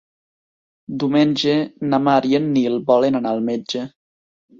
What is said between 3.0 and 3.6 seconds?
anar al